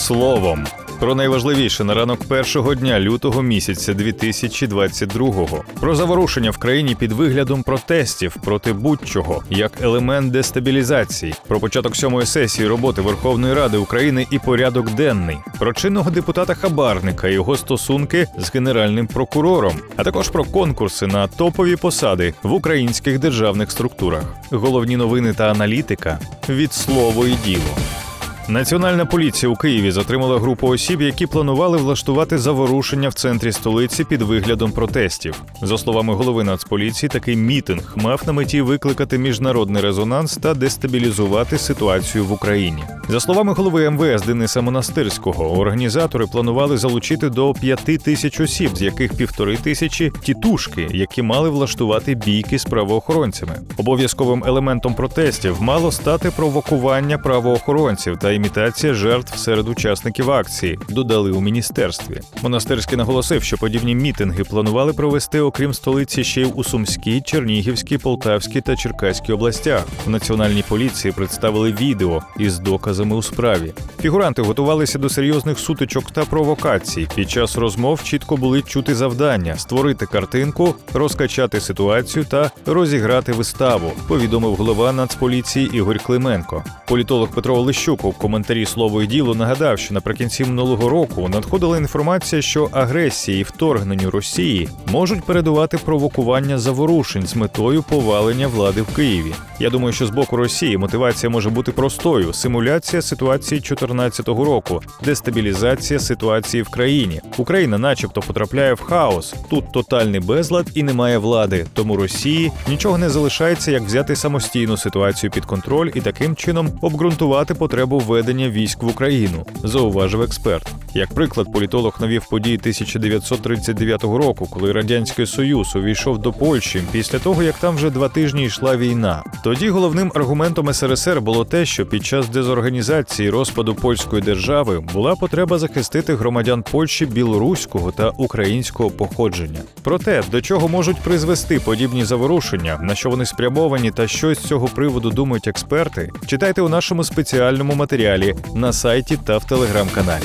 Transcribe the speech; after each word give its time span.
словом. 0.00 0.66
Про 1.00 1.14
найважливіше 1.14 1.84
на 1.84 1.94
ранок 1.94 2.24
першого 2.24 2.74
дня 2.74 3.00
лютого 3.00 3.42
місяця 3.42 3.92
2022-го. 3.92 5.64
Про 5.80 5.94
заворушення 5.94 6.50
в 6.50 6.58
країні 6.58 6.94
під 6.94 7.12
виглядом 7.12 7.62
протестів 7.62 8.36
проти 8.44 8.72
будь-чого 8.72 9.42
як 9.50 9.72
елемент 9.82 10.32
дестабілізації, 10.32 11.34
про 11.48 11.60
початок 11.60 11.96
сьомої 11.96 12.26
сесії 12.26 12.68
роботи 12.68 13.02
Верховної 13.02 13.54
Ради 13.54 13.76
України 13.76 14.26
і 14.30 14.38
порядок 14.38 14.90
денний, 14.90 15.36
про 15.58 15.72
чинного 15.72 16.10
депутата 16.10 16.54
Хабарника 16.54 17.28
і 17.28 17.32
його 17.32 17.56
стосунки 17.56 18.26
з 18.38 18.54
генеральним 18.54 19.06
прокурором, 19.06 19.74
а 19.96 20.04
також 20.04 20.28
про 20.28 20.44
конкурси 20.44 21.06
на 21.06 21.28
топові 21.28 21.76
посади 21.76 22.34
в 22.42 22.52
українських 22.52 23.18
державних 23.18 23.70
структурах. 23.70 24.24
Головні 24.50 24.96
новини 24.96 25.34
та 25.34 25.50
аналітика 25.50 26.18
від 26.48 26.72
слово 26.72 27.26
і 27.26 27.34
діло. 27.44 27.99
Національна 28.48 29.06
поліція 29.06 29.52
у 29.52 29.56
Києві 29.56 29.90
затримала 29.90 30.38
групу 30.38 30.68
осіб, 30.68 31.02
які 31.02 31.26
планували 31.26 31.78
влаштувати 31.78 32.38
заворушення 32.38 33.08
в 33.08 33.14
центрі 33.14 33.52
столиці 33.52 34.04
під 34.04 34.22
виглядом 34.22 34.72
протестів. 34.72 35.42
За 35.62 35.78
словами 35.78 36.14
голови 36.14 36.44
Нацполіції, 36.44 37.10
такий 37.10 37.36
мітинг 37.36 37.92
мав 37.96 38.22
на 38.26 38.32
меті 38.32 38.60
викликати 38.60 39.18
міжнародний 39.18 39.82
резонанс 39.82 40.36
та 40.36 40.54
дестабілізувати 40.54 41.58
ситуацію 41.58 42.24
в 42.24 42.32
Україні. 42.32 42.84
За 43.08 43.20
словами 43.20 43.52
голови 43.52 43.90
МВС 43.90 44.26
Дениса 44.26 44.60
Монастирського, 44.60 45.58
організатори 45.58 46.26
планували 46.26 46.78
залучити 46.78 47.28
до 47.28 47.54
п'яти 47.54 47.98
тисяч 47.98 48.40
осіб, 48.40 48.76
з 48.76 48.82
яких 48.82 49.14
півтори 49.14 49.56
тисячі 49.56 50.12
тітушки, 50.22 50.88
які 50.90 51.22
мали 51.22 51.50
влаштувати 51.50 52.14
бійки 52.14 52.58
з 52.58 52.64
правоохоронцями. 52.64 53.52
Обов'язковим 53.76 54.44
елементом 54.46 54.94
протестів 54.94 55.62
мало 55.62 55.92
стати 55.92 56.30
провокування 56.30 57.18
правоохоронців 57.18 58.18
та 58.18 58.29
імітація 58.30 58.94
жертв 58.94 59.38
серед 59.38 59.68
учасників 59.68 60.30
акції, 60.30 60.78
додали 60.88 61.30
у 61.30 61.40
міністерстві. 61.40 62.20
Монастирський 62.42 62.98
наголосив, 62.98 63.42
що 63.42 63.58
подібні 63.58 63.94
мітинги 63.94 64.44
планували 64.44 64.92
провести, 64.92 65.40
окрім 65.40 65.74
столиці, 65.74 66.24
ще 66.24 66.40
й 66.40 66.52
у 66.54 66.64
Сумській, 66.64 67.20
Чернігівській, 67.20 67.98
Полтавській 67.98 68.60
та 68.60 68.76
Черкаській 68.76 69.32
областях. 69.32 69.86
В 70.06 70.10
національній 70.10 70.64
поліції 70.68 71.12
представили 71.12 71.72
відео 71.72 72.22
із 72.38 72.58
доказами 72.58 73.16
у 73.16 73.22
справі. 73.22 73.72
Фігуранти 74.00 74.42
готувалися 74.42 74.98
до 74.98 75.08
серйозних 75.08 75.58
сутичок 75.58 76.10
та 76.10 76.24
провокацій. 76.24 77.08
Під 77.14 77.30
час 77.30 77.56
розмов 77.56 78.04
чітко 78.04 78.36
були 78.36 78.62
чути 78.62 78.94
завдання 78.94 79.56
створити 79.56 80.06
картинку, 80.06 80.74
розкачати 80.92 81.60
ситуацію 81.60 82.24
та 82.24 82.50
розіграти 82.66 83.32
виставу. 83.32 83.92
Повідомив 84.08 84.54
голова 84.54 84.92
Нацполіції 84.92 85.70
Ігор 85.72 85.98
Клименко. 85.98 86.64
Політолог 86.86 87.28
Петро 87.28 87.54
Олещук 87.54 88.04
коментарі 88.20 88.66
слово 88.66 89.02
і 89.02 89.06
діло 89.06 89.34
нагадав, 89.34 89.78
що 89.78 89.94
наприкінці 89.94 90.44
минулого 90.44 90.88
року 90.88 91.28
надходила 91.28 91.78
інформація, 91.78 92.42
що 92.42 92.68
агресії 92.72 93.40
і 93.40 93.42
вторгненню 93.42 94.10
Росії 94.10 94.68
можуть 94.92 95.24
передувати 95.24 95.78
провокування 95.78 96.58
заворушень 96.58 97.26
з 97.26 97.36
метою 97.36 97.82
повалення 97.82 98.48
влади 98.48 98.82
в 98.82 98.94
Києві. 98.96 99.32
Я 99.60 99.70
думаю, 99.70 99.92
що 99.92 100.06
з 100.06 100.10
боку 100.10 100.36
Росії 100.36 100.76
мотивація 100.76 101.30
може 101.30 101.50
бути 101.50 101.72
простою: 101.72 102.32
симуляція 102.32 103.02
ситуації 103.02 103.60
2014 103.60 104.28
року, 104.28 104.82
дестабілізація 105.04 106.00
ситуації 106.00 106.62
в 106.62 106.68
країні. 106.68 107.20
Україна, 107.36 107.78
начебто, 107.78 108.20
потрапляє 108.20 108.74
в 108.74 108.80
хаос. 108.80 109.34
Тут 109.50 109.72
тотальний 109.72 110.20
безлад 110.20 110.66
і 110.74 110.82
немає 110.82 111.18
влади. 111.18 111.66
Тому 111.72 111.96
Росії 111.96 112.52
нічого 112.68 112.98
не 112.98 113.10
залишається, 113.10 113.70
як 113.70 113.82
взяти 113.82 114.16
самостійну 114.16 114.76
ситуацію 114.76 115.30
під 115.30 115.44
контроль 115.44 115.90
і 115.94 116.00
таким 116.00 116.36
чином 116.36 116.68
обґрунтувати 116.80 117.54
потребу 117.54 117.98
введення 118.10 118.50
військ 118.50 118.82
в 118.82 118.86
Україну, 118.86 119.46
зауважив 119.62 120.22
експерт. 120.22 120.68
Як 120.94 121.14
приклад, 121.14 121.52
політолог 121.52 121.96
навів 122.00 122.26
події 122.30 122.56
1939 122.56 124.02
року, 124.02 124.48
коли 124.50 124.72
радянський 124.72 125.26
союз 125.26 125.76
увійшов 125.76 126.18
до 126.18 126.32
Польщі 126.32 126.82
після 126.92 127.18
того, 127.18 127.42
як 127.42 127.54
там 127.54 127.76
вже 127.76 127.90
два 127.90 128.08
тижні 128.08 128.44
йшла 128.44 128.76
війна. 128.76 129.24
Тоді 129.44 129.70
головним 129.70 130.12
аргументом 130.14 130.72
СРСР 130.72 131.20
було 131.20 131.44
те, 131.44 131.66
що 131.66 131.86
під 131.86 132.06
час 132.06 132.28
дезорганізації 132.28 133.30
розпаду 133.30 133.74
польської 133.74 134.22
держави 134.22 134.80
була 134.80 135.16
потреба 135.16 135.58
захистити 135.58 136.14
громадян 136.14 136.64
Польщі 136.70 137.06
білоруського 137.06 137.92
та 137.92 138.08
українського 138.08 138.90
походження. 138.90 139.60
Проте 139.82 140.22
до 140.30 140.40
чого 140.40 140.68
можуть 140.68 141.00
призвести 141.00 141.60
подібні 141.60 142.04
заворушення, 142.04 142.78
на 142.82 142.94
що 142.94 143.10
вони 143.10 143.26
спрямовані, 143.26 143.90
та 143.90 144.08
що 144.08 144.34
з 144.34 144.38
цього 144.38 144.68
приводу 144.68 145.10
думають 145.10 145.48
експерти, 145.48 146.10
читайте 146.26 146.62
у 146.62 146.68
нашому 146.68 147.04
спеціальному 147.04 147.74
матеріалі 147.74 148.34
на 148.54 148.72
сайті 148.72 149.18
та 149.26 149.38
в 149.38 149.44
телеграм-каналі. 149.44 150.24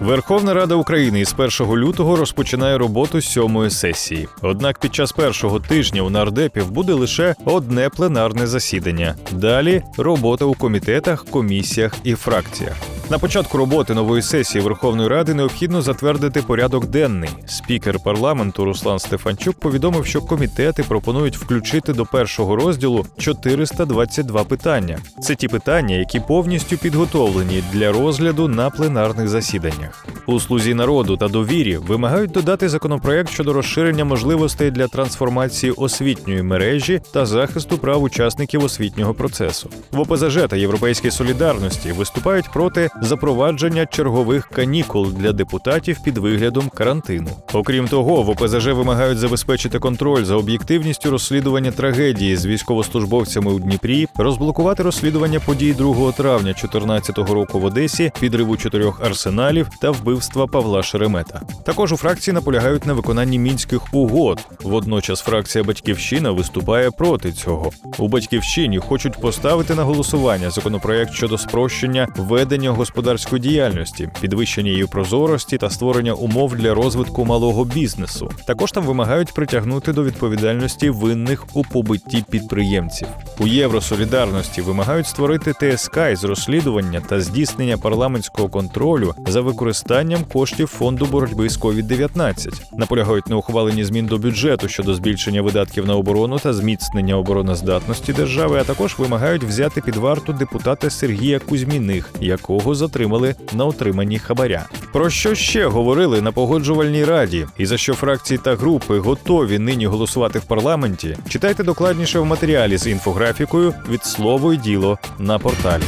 Верховна 0.00 0.54
Рада 0.54 0.74
України 0.74 1.20
із 1.20 1.34
1 1.38 1.76
лютого 1.76 2.16
розпочинає 2.16 2.78
роботу 2.78 3.20
сьомої 3.20 3.70
сесії. 3.70 4.28
Однак 4.42 4.78
під 4.78 4.94
час 4.94 5.12
першого 5.12 5.60
тижня 5.60 6.02
у 6.02 6.10
нардепів 6.10 6.70
буде 6.70 6.92
лише 6.92 7.34
одне 7.44 7.88
пленарне 7.88 8.46
засідання. 8.46 9.14
Далі 9.32 9.82
робота 9.96 10.44
у 10.44 10.54
комітетах, 10.54 11.24
комісіях 11.24 11.92
і 12.04 12.14
фракціях. 12.14 12.76
На 13.10 13.18
початку 13.18 13.58
роботи 13.58 13.94
нової 13.94 14.22
сесії 14.22 14.64
Верховної 14.64 15.08
Ради 15.08 15.34
необхідно 15.34 15.82
затвердити 15.82 16.42
порядок 16.42 16.86
денний. 16.86 17.30
Спікер 17.46 17.98
парламенту 18.04 18.64
Руслан 18.64 18.98
Стефанчук 18.98 19.60
повідомив, 19.60 20.06
що 20.06 20.20
комітети 20.20 20.82
пропонують 20.82 21.36
включити 21.36 21.92
до 21.92 22.06
першого 22.06 22.56
розділу 22.56 23.06
422 23.18 24.44
питання. 24.44 24.98
Це 25.22 25.34
ті 25.34 25.48
питання, 25.48 25.94
які 25.94 26.20
повністю 26.20 26.76
підготовлені 26.76 27.62
для 27.72 27.92
розгляду 27.92 28.48
на 28.48 28.70
пленарних 28.70 29.28
засіданнях. 29.28 30.06
У 30.26 30.40
слузі 30.40 30.74
народу 30.74 31.16
та 31.16 31.28
довірі 31.28 31.76
вимагають 31.76 32.30
додати 32.30 32.68
законопроект 32.68 33.30
щодо 33.30 33.52
розширення 33.52 34.04
можливостей 34.04 34.70
для 34.70 34.88
трансформації 34.88 35.72
освітньої 35.72 36.42
мережі 36.42 37.00
та 37.12 37.26
захисту 37.26 37.78
прав 37.78 38.02
учасників 38.02 38.64
освітнього 38.64 39.14
процесу. 39.14 39.70
В 39.92 40.00
ОПЗЖ 40.00 40.38
та 40.48 40.56
Європейській 40.56 41.10
солідарності 41.10 41.92
виступають 41.92 42.52
проти 42.52 42.88
запровадження 43.02 43.86
чергових 43.86 44.48
канікул 44.48 45.12
для 45.12 45.32
депутатів 45.32 45.98
під 46.04 46.18
виглядом 46.18 46.68
карантину. 46.68 47.30
Окрім 47.52 47.88
того, 47.88 48.22
в 48.22 48.30
ОПЗЖ 48.30 48.66
вимагають 48.66 49.18
забезпечити 49.18 49.78
контроль 49.78 50.24
за 50.24 50.36
об'єктивністю 50.36 51.10
розслідування 51.10 51.70
трагедії 51.70 52.36
з 52.36 52.46
військовослужбовцями 52.46 53.52
у 53.52 53.58
Дніпрі, 53.58 54.06
розблокувати 54.16 54.82
розслідування 54.82 55.40
подій 55.40 55.72
2 55.72 56.12
травня 56.12 56.52
2014 56.52 57.18
року 57.18 57.60
в 57.60 57.64
Одесі, 57.64 58.12
підриву 58.20 58.56
чотирьох 58.56 59.00
арсеналів 59.04 59.68
та 59.80 59.90
вбивства 59.90 60.46
Павла 60.46 60.82
Шеремета. 60.82 61.40
Також 61.64 61.92
у 61.92 61.96
фракції 61.96 62.34
наполягають 62.34 62.86
на 62.86 62.92
виконанні 62.92 63.38
мінських 63.38 63.94
угод. 63.94 64.38
Водночас 64.62 65.20
фракція 65.20 65.64
Батьківщина 65.64 66.30
виступає 66.30 66.90
проти 66.90 67.32
цього. 67.32 67.70
У 67.98 68.08
батьківщині 68.08 68.78
хочуть 68.78 69.20
поставити 69.20 69.74
на 69.74 69.82
голосування 69.82 70.50
законопроект 70.50 71.12
щодо 71.12 71.38
спрощення 71.38 72.08
ведення 72.16 72.70
господарської 72.90 73.42
діяльності, 73.42 74.08
підвищення 74.20 74.70
її 74.70 74.86
прозорості 74.86 75.58
та 75.58 75.70
створення 75.70 76.12
умов 76.12 76.56
для 76.56 76.74
розвитку 76.74 77.24
малого 77.24 77.64
бізнесу. 77.64 78.30
Також 78.46 78.72
там 78.72 78.84
вимагають 78.84 79.34
притягнути 79.34 79.92
до 79.92 80.04
відповідальності 80.04 80.90
винних 80.90 81.46
у 81.54 81.62
побитті 81.64 82.24
підприємців. 82.30 83.08
У 83.38 83.46
Євросолідарності 83.46 84.62
вимагають 84.62 85.06
створити 85.06 85.52
ТСК 85.52 85.98
із 86.12 86.24
розслідування 86.24 87.00
та 87.08 87.20
здійснення 87.20 87.78
парламентського 87.78 88.48
контролю 88.48 89.14
за 89.26 89.40
використанням 89.40 90.24
коштів 90.32 90.66
фонду 90.66 91.06
боротьби 91.06 91.48
з 91.48 91.58
COVID-19. 91.58 92.60
Наполягають 92.72 93.26
на 93.26 93.36
ухваленні 93.36 93.84
змін 93.84 94.06
до 94.06 94.18
бюджету 94.18 94.68
щодо 94.68 94.94
збільшення 94.94 95.42
видатків 95.42 95.86
на 95.86 95.96
оборону 95.96 96.38
та 96.38 96.52
зміцнення 96.52 97.16
обороноздатності 97.16 98.12
держави, 98.12 98.58
а 98.60 98.64
також 98.64 98.98
вимагають 98.98 99.44
взяти 99.44 99.80
під 99.80 99.96
варту 99.96 100.32
депутата 100.32 100.90
Сергія 100.90 101.38
Кузьміних, 101.38 102.10
якого 102.20 102.74
затримали 102.80 103.34
на 103.52 103.64
отриманні 103.64 104.18
хабаря. 104.18 104.66
Про 104.92 105.10
що 105.10 105.34
ще 105.34 105.66
говорили 105.66 106.20
на 106.20 106.32
погоджувальній 106.32 107.04
раді, 107.04 107.46
і 107.58 107.66
за 107.66 107.78
що 107.78 107.94
фракції 107.94 108.38
та 108.44 108.56
групи 108.56 108.98
готові 108.98 109.58
нині 109.58 109.86
голосувати 109.86 110.38
в 110.38 110.44
парламенті? 110.44 111.16
Читайте 111.28 111.64
докладніше 111.64 112.18
в 112.18 112.24
матеріалі 112.24 112.76
з 112.76 112.86
інфографікою 112.86 113.74
від 113.90 114.04
слово 114.04 114.52
й 114.52 114.56
діло 114.56 114.98
на 115.18 115.38
порталі. 115.38 115.82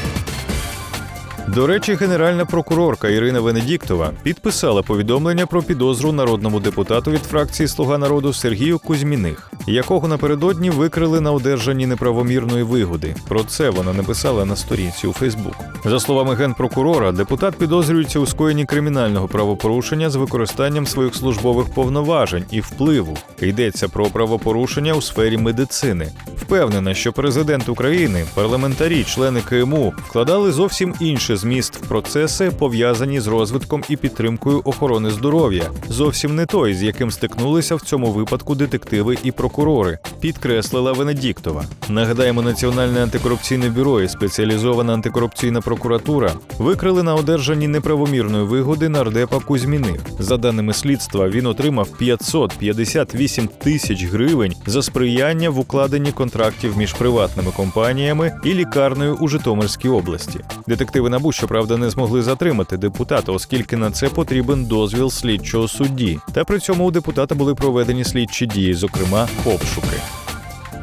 До 1.48 1.66
речі, 1.66 1.94
генеральна 1.94 2.44
прокурорка 2.44 3.08
Ірина 3.08 3.40
Венедіктова 3.40 4.10
підписала 4.22 4.82
повідомлення 4.82 5.46
про 5.46 5.62
підозру 5.62 6.12
народному 6.12 6.60
депутату 6.60 7.10
від 7.10 7.22
фракції 7.22 7.68
Слуга 7.68 7.98
народу 7.98 8.32
Сергію 8.32 8.78
Кузьміних, 8.78 9.50
якого 9.66 10.08
напередодні 10.08 10.70
викрили 10.70 11.20
на 11.20 11.32
одержанні 11.32 11.86
неправомірної 11.86 12.62
вигоди. 12.62 13.14
Про 13.28 13.44
це 13.44 13.70
вона 13.70 13.92
написала 13.92 14.44
на 14.44 14.56
сторінці 14.56 15.06
у 15.06 15.12
Фейсбук. 15.12 15.54
За 15.84 16.00
словами 16.00 16.34
генпрокурора, 16.34 17.12
депутат 17.12 17.56
підозрюється 17.56 18.18
у 18.18 18.26
скоєнні 18.26 18.64
кримінального 18.64 19.28
правопорушення 19.28 20.10
з 20.10 20.16
використанням 20.16 20.86
своїх 20.86 21.14
службових 21.14 21.74
повноважень 21.74 22.44
і 22.50 22.60
впливу. 22.60 23.16
Йдеться 23.40 23.88
про 23.88 24.06
правопорушення 24.06 24.92
у 24.92 25.02
сфері 25.02 25.36
медицини. 25.36 26.08
Впевнена, 26.36 26.94
що 26.94 27.12
президент 27.12 27.68
України, 27.68 28.24
парламентарі, 28.34 29.04
члени 29.04 29.40
КМУ 29.40 29.94
вкладали 30.08 30.52
зовсім 30.52 30.94
інші 31.00 31.31
більше 31.32 31.36
зміст 31.36 31.76
в 31.76 31.88
процеси, 31.88 32.50
пов'язані 32.58 33.20
з 33.20 33.26
розвитком 33.26 33.82
і 33.88 33.96
підтримкою 33.96 34.60
охорони 34.64 35.10
здоров'я. 35.10 35.70
Зовсім 35.88 36.36
не 36.36 36.46
той, 36.46 36.74
з 36.74 36.82
яким 36.82 37.10
стикнулися 37.10 37.74
в 37.74 37.80
цьому 37.80 38.12
випадку 38.12 38.54
детективи 38.54 39.16
і 39.24 39.32
прокурори, 39.32 39.98
підкреслила 40.20 40.92
Венедіктова. 40.92 41.64
Нагадаємо, 41.88 42.42
Національне 42.42 43.02
антикорупційне 43.02 43.68
бюро 43.68 44.00
і 44.00 44.08
спеціалізована 44.08 44.94
антикорупційна 44.94 45.60
прокуратура 45.60 46.32
викрили 46.58 47.02
на 47.02 47.14
одержанні 47.14 47.68
неправомірної 47.68 48.44
вигоди 48.44 48.88
нардепа 48.88 49.40
Кузьміних. 49.40 50.00
За 50.18 50.36
даними 50.36 50.72
слідства, 50.72 51.28
він 51.28 51.46
отримав 51.46 51.88
558 51.98 53.48
тисяч 53.48 54.04
гривень 54.04 54.52
за 54.66 54.82
сприяння 54.82 55.50
в 55.50 55.58
укладенні 55.58 56.12
контрактів 56.12 56.78
між 56.78 56.92
приватними 56.92 57.50
компаніями 57.56 58.32
і 58.44 58.54
лікарнею 58.54 59.16
у 59.20 59.28
Житомирській 59.28 59.88
області. 59.88 60.40
Детективи 60.66 61.10
НАБУ, 61.22 61.32
щоправда, 61.32 61.76
не 61.76 61.90
змогли 61.90 62.22
затримати 62.22 62.76
депутата, 62.76 63.32
оскільки 63.32 63.76
на 63.76 63.90
це 63.90 64.08
потрібен 64.08 64.64
дозвіл 64.64 65.10
слідчого 65.10 65.68
судді. 65.68 66.18
Та 66.32 66.44
при 66.44 66.58
цьому 66.58 66.84
у 66.84 66.90
депутата 66.90 67.34
були 67.34 67.54
проведені 67.54 68.04
слідчі 68.04 68.46
дії, 68.46 68.74
зокрема 68.74 69.28
обшуки. 69.44 69.96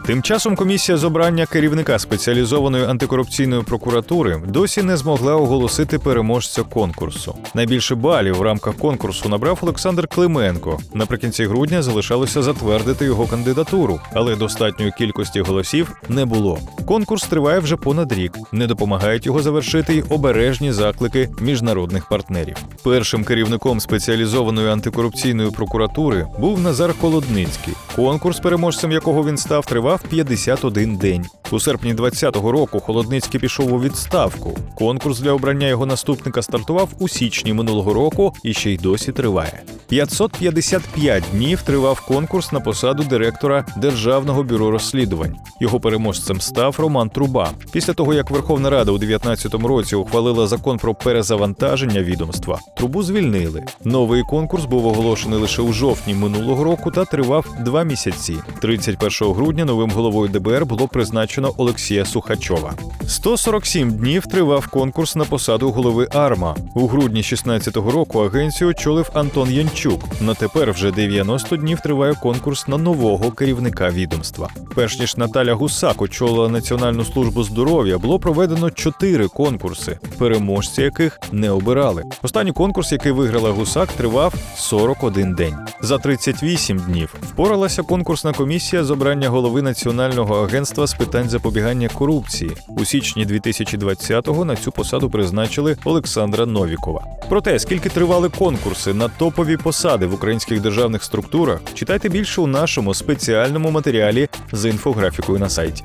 Тим 0.05 0.21
часом 0.21 0.55
комісія 0.55 0.97
з 0.97 1.03
обрання 1.03 1.45
керівника 1.45 1.99
спеціалізованої 1.99 2.85
антикорупційної 2.85 3.63
прокуратури 3.63 4.41
досі 4.47 4.83
не 4.83 4.97
змогла 4.97 5.35
оголосити 5.35 5.99
переможця 5.99 6.63
конкурсу. 6.63 7.35
Найбільше 7.53 7.95
балів 7.95 8.35
в 8.35 8.41
рамках 8.41 8.75
конкурсу 8.75 9.29
набрав 9.29 9.59
Олександр 9.61 10.07
Клименко. 10.07 10.79
Наприкінці 10.93 11.45
грудня 11.45 11.81
залишалося 11.81 12.41
затвердити 12.41 13.05
його 13.05 13.27
кандидатуру, 13.27 13.99
але 14.13 14.35
достатньої 14.35 14.91
кількості 14.97 15.41
голосів 15.41 15.95
не 16.09 16.25
було. 16.25 16.59
Конкурс 16.89 17.23
триває 17.23 17.59
вже 17.59 17.75
понад 17.75 18.13
рік. 18.13 18.37
Не 18.51 18.67
допомагають 18.67 19.25
його 19.25 19.41
завершити 19.41 19.95
й 19.95 20.03
обережні 20.09 20.71
заклики 20.71 21.29
міжнародних 21.41 22.09
партнерів. 22.09 22.55
Першим 22.83 23.23
керівником 23.23 23.79
спеціалізованої 23.79 24.67
антикорупційної 24.69 25.51
прокуратури 25.51 26.27
був 26.39 26.61
Назар 26.61 26.99
Холодницький. 27.01 27.73
Конкурс, 27.95 28.39
переможцем 28.39 28.91
якого 28.91 29.25
він 29.25 29.37
став, 29.37 29.65
тривав 29.65 30.01
51 30.09 30.95
день. 30.95 31.25
У 31.51 31.59
серпні 31.59 31.93
2020 31.93 32.51
року 32.51 32.79
Холодницький 32.79 33.39
пішов 33.39 33.73
у 33.73 33.81
відставку. 33.81 34.57
Конкурс 34.77 35.19
для 35.19 35.31
обрання 35.31 35.67
його 35.67 35.85
наступника 35.85 36.41
стартував 36.41 36.89
у 36.99 37.09
січні 37.09 37.53
минулого 37.53 37.93
року 37.93 38.33
і 38.43 38.53
ще 38.53 38.71
й 38.71 38.77
досі 38.77 39.11
триває. 39.11 39.63
555 39.87 41.23
днів 41.31 41.61
тривав 41.61 42.01
конкурс 42.01 42.51
на 42.51 42.59
посаду 42.59 43.03
директора 43.03 43.65
Державного 43.77 44.43
бюро 44.43 44.71
розслідувань. 44.71 45.35
Його 45.59 45.79
переможцем 45.79 46.41
став 46.41 46.78
Роман 46.79 47.09
Труба. 47.09 47.51
Після 47.71 47.93
того, 47.93 48.13
як 48.13 48.31
Верховна 48.31 48.69
Рада 48.69 48.91
у 48.91 48.97
2019 48.97 49.67
році 49.67 49.95
ухвалила 49.95 50.47
закон 50.47 50.77
про 50.77 50.93
перезавантаження 50.95 52.01
відомства, 52.01 52.59
трубу 52.77 53.03
звільнили. 53.03 53.63
Новий 53.83 54.23
конкурс 54.23 54.65
був 54.65 54.85
оголошений 54.85 55.39
лише 55.39 55.61
у 55.61 55.73
жовтні 55.73 56.13
минулого 56.13 56.63
року 56.63 56.91
та 56.91 57.05
тривав 57.05 57.45
два 57.59 57.83
місяці. 57.83 58.35
31 58.61 59.33
грудня 59.33 59.65
новим 59.65 59.91
головою 59.91 60.29
ДБР 60.29 60.65
було 60.65 60.87
призначено 60.87 61.53
Олексія 61.57 62.05
Сухачова. 62.05 62.73
147 63.07 63.91
днів 63.91 64.25
тривав 64.25 64.67
конкурс 64.67 65.15
на 65.15 65.25
посаду 65.25 65.71
голови 65.71 66.07
АРМА. 66.11 66.55
У 66.75 66.87
грудні 66.87 67.21
2016 67.21 67.75
року 67.75 68.19
агенцію 68.19 68.69
очолив 68.69 69.09
Антон 69.13 69.51
Янчук. 69.51 70.01
На 70.21 70.33
тепер 70.33 70.71
вже 70.71 70.91
90 70.91 71.57
днів 71.57 71.79
триває 71.79 72.13
конкурс 72.13 72.67
на 72.67 72.77
нового 72.77 73.31
керівника 73.31 73.89
відомства. 73.89 74.49
Перш 74.75 74.99
ніж 74.99 75.17
Наталя 75.17 75.53
Гусак 75.53 76.01
очолила 76.01 76.49
Національну 76.69 77.05
службу 77.05 77.43
здоров'я, 77.43 77.97
було 77.97 78.19
проведено 78.19 78.71
чотири 78.71 79.27
конкурси, 79.27 79.99
переможці 80.17 80.81
яких 80.81 81.19
не 81.31 81.51
обирали. 81.51 82.03
Останній 82.23 82.51
конкурс, 82.51 82.91
який 82.91 83.11
виграла 83.11 83.51
Гусак, 83.51 83.89
тривав 83.91 84.33
41 84.55 85.33
день. 85.35 85.55
За 85.81 85.97
38 85.97 86.77
днів 86.77 87.15
впоралася 87.21 87.83
конкурсна 87.83 88.33
комісія 88.33 88.83
з 88.83 88.91
обрання 88.91 89.29
голови 89.29 89.61
Національного 89.61 90.43
агентства 90.43 90.87
з 90.87 90.93
питань 90.93 91.29
запобігання 91.29 91.89
корупції. 91.89 92.51
У 92.67 92.85
січні 92.85 93.25
2020-го 93.25 94.45
на 94.45 94.55
цю 94.55 94.71
посаду 94.71 95.09
призначили 95.09 95.77
Олександра 95.83 96.45
Новікова. 96.45 97.03
Про 97.29 97.41
те, 97.41 97.59
скільки 97.59 97.89
тривали 97.89 98.29
конкурси 98.29 98.93
на 98.93 99.07
топові 99.07 99.57
посади 99.57 100.05
в 100.05 100.13
українських 100.13 100.61
державних 100.61 101.03
структурах, 101.03 101.59
читайте 101.73 102.09
більше 102.09 102.41
у 102.41 102.47
нашому 102.47 102.93
спеціальному 102.93 103.71
матеріалі 103.71 104.29
з 104.51 104.69
інфографікою 104.69 105.39
на 105.39 105.49
сайті. 105.49 105.83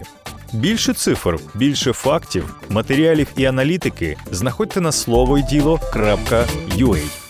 Більше 0.54 0.92
цифр, 0.92 1.38
більше 1.54 1.92
фактів, 1.92 2.54
матеріалів 2.68 3.28
і 3.36 3.44
аналітики 3.44 4.16
знаходьте 4.30 4.80
на 4.80 4.92
слово 4.92 5.38
й 5.38 5.42
діло.ua. 5.42 7.23